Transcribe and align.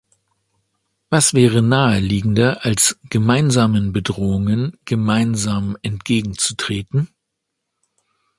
Was 1.11 1.35
wäre 1.35 1.61
naheliegender 1.61 2.65
als 2.65 2.97
gemeinsamen 3.11 3.93
Bedrohungen 3.93 4.75
gemeinsam 4.83 5.77
entgegenzutreten? 5.83 7.13